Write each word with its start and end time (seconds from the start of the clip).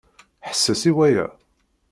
Ḥesses 0.47 0.81
i 0.89 0.91
waya! 0.97 1.25